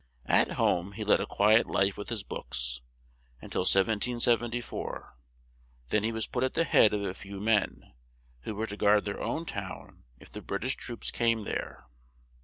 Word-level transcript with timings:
At 0.25 0.53
home 0.53 0.93
he 0.93 1.03
led 1.03 1.19
a 1.21 1.27
qui 1.27 1.53
et 1.53 1.67
life 1.67 1.95
with 1.95 2.09
his 2.09 2.23
books, 2.23 2.81
un 3.39 3.51
til 3.51 3.61
1774, 3.61 5.09
then 5.89 6.03
he 6.03 6.11
was 6.11 6.25
put 6.25 6.43
at 6.43 6.55
the 6.55 6.63
head 6.63 6.91
of 6.91 7.03
a 7.03 7.13
few 7.13 7.39
men, 7.39 7.93
who 8.39 8.55
were 8.55 8.65
to 8.65 8.75
guard 8.77 9.05
their 9.05 9.21
own 9.21 9.45
town 9.45 10.05
if 10.19 10.31
the 10.31 10.41
Brit 10.41 10.63
ish 10.63 10.75
troops 10.75 11.11
came 11.11 11.43
there. 11.43 11.85